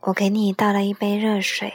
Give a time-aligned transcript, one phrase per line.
[0.00, 1.72] 我给你倒了一杯热水，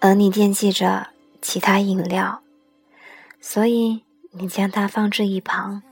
[0.00, 1.08] 而你惦记着
[1.40, 2.42] 其他饮料，
[3.40, 5.82] 所以你将它放置一旁。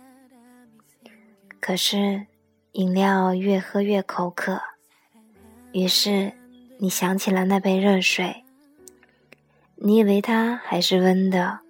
[1.61, 2.27] 可是
[2.73, 4.61] 饮料越喝越口渴，
[5.73, 6.33] 于是
[6.79, 8.45] 你想起了那杯热水。
[9.77, 11.61] 你以为它还是温的，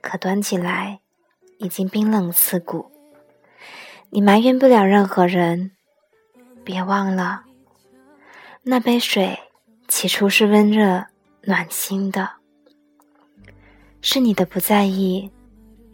[0.00, 1.00] 可端起来
[1.58, 2.90] 已经冰冷刺骨。
[4.10, 5.72] 你埋怨不了任何人，
[6.68, 7.46] 别忘了，
[8.60, 9.38] 那杯水
[9.88, 11.02] 起初是温热
[11.44, 12.30] 暖心的，
[14.02, 15.32] 是你的不在意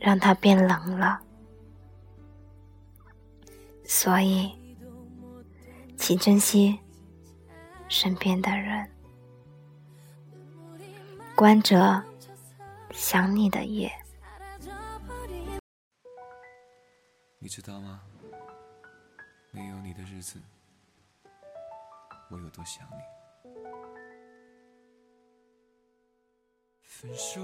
[0.00, 1.20] 让它变冷了。
[3.84, 4.52] 所以，
[5.96, 6.76] 请珍惜
[7.86, 8.90] 身边的人。
[11.36, 12.02] 关着
[12.90, 13.92] 想你的夜。
[17.38, 18.00] 你知道吗？
[19.52, 20.42] 没有你的日子，
[22.30, 23.02] 我有多想你。
[26.82, 27.40] 分手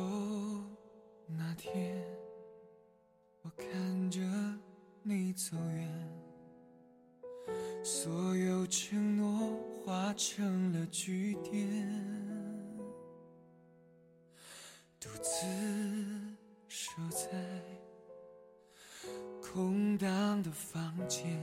[1.27, 2.05] 那天，
[3.43, 4.21] 我看着
[5.03, 6.23] 你走远，
[7.85, 11.89] 所有承诺化成了句点，
[14.99, 15.47] 独自
[16.69, 17.29] 守在。
[19.43, 21.43] 空荡的房间，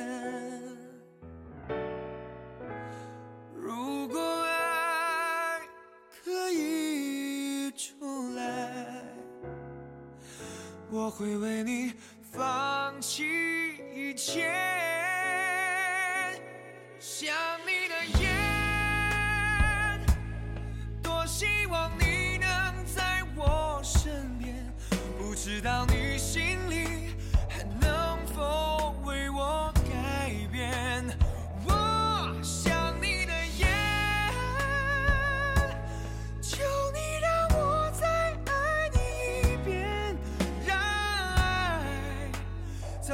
[10.93, 11.93] 我会为你
[12.33, 13.23] 放弃
[13.95, 14.51] 一切，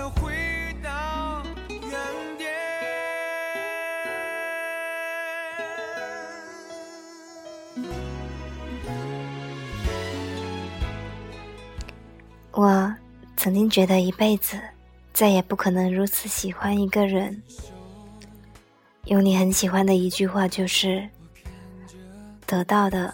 [0.09, 0.33] 回
[0.83, 1.79] 到原
[2.37, 2.53] 点。
[12.51, 12.95] 我
[13.35, 14.59] 曾经觉得一辈子
[15.13, 17.41] 再也不可能如此喜欢一个人。
[19.05, 21.07] 有你很喜欢的一句话就是：
[22.45, 23.13] 得到的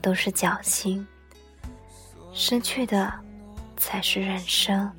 [0.00, 1.06] 都是侥幸，
[2.32, 3.12] 失去的
[3.76, 4.90] 才是人生。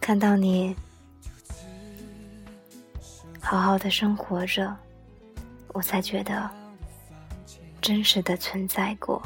[0.00, 0.74] 看到你
[3.40, 4.74] 好好的生活着，
[5.68, 6.50] 我才觉得
[7.80, 9.22] 真实的存在过。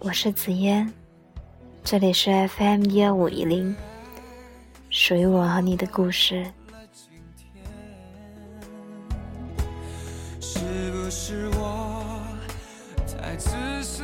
[0.00, 0.90] 我是紫嫣，
[1.84, 3.76] 这里是 FM 一二五一零，
[4.88, 6.50] 属于我和你的故事。
[10.40, 12.04] 是不是我
[13.06, 13.50] 太自
[13.82, 14.02] 私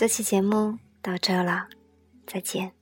[0.00, 1.68] 这期节目到这了，
[2.26, 2.79] 再见。